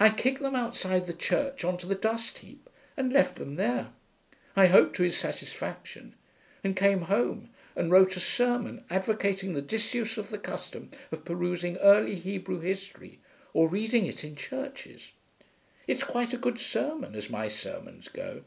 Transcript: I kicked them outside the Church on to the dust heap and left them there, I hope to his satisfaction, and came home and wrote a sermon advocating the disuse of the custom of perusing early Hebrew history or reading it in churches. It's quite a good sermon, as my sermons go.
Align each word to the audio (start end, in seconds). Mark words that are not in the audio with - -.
I 0.00 0.10
kicked 0.10 0.40
them 0.42 0.56
outside 0.56 1.06
the 1.06 1.12
Church 1.12 1.62
on 1.62 1.76
to 1.78 1.86
the 1.86 1.94
dust 1.94 2.38
heap 2.38 2.68
and 2.96 3.12
left 3.12 3.36
them 3.36 3.54
there, 3.54 3.92
I 4.56 4.66
hope 4.66 4.92
to 4.94 5.04
his 5.04 5.16
satisfaction, 5.16 6.16
and 6.64 6.74
came 6.74 7.02
home 7.02 7.50
and 7.76 7.88
wrote 7.88 8.16
a 8.16 8.18
sermon 8.18 8.84
advocating 8.90 9.52
the 9.54 9.62
disuse 9.62 10.18
of 10.18 10.30
the 10.30 10.38
custom 10.38 10.90
of 11.12 11.24
perusing 11.24 11.76
early 11.76 12.16
Hebrew 12.16 12.58
history 12.58 13.20
or 13.54 13.68
reading 13.68 14.04
it 14.06 14.24
in 14.24 14.34
churches. 14.34 15.12
It's 15.86 16.02
quite 16.02 16.32
a 16.32 16.38
good 16.38 16.58
sermon, 16.58 17.14
as 17.14 17.30
my 17.30 17.46
sermons 17.46 18.08
go. 18.08 18.42